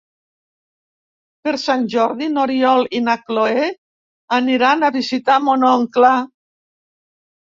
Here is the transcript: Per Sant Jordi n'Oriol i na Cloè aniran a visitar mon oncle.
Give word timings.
Per 1.47 1.51
Sant 1.63 1.83
Jordi 1.95 2.29
n'Oriol 2.37 2.87
i 2.99 3.03
na 3.09 3.13
Cloè 3.27 3.67
aniran 4.39 4.87
a 4.87 4.91
visitar 4.97 5.37
mon 5.49 5.67
oncle. 5.73 6.15